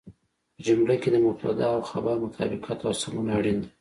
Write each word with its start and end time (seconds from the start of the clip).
په 0.55 0.59
جمله 0.67 0.95
کې 1.01 1.09
د 1.11 1.15
مبتدا 1.25 1.67
او 1.75 1.81
خبر 1.91 2.15
مطابقت 2.25 2.79
او 2.87 2.93
سمون 3.01 3.27
اړين 3.37 3.57
دی. 3.61 3.67